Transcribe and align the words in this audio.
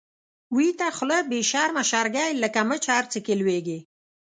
ويته 0.55 0.87
خوله 0.97 1.17
بی 1.29 1.39
شرمه 1.49 1.83
شرګی، 1.91 2.29
لکه 2.43 2.59
مچ 2.69 2.83
هر 2.95 3.05
څه 3.11 3.19
کی 3.25 3.33
لويږی 3.41 3.79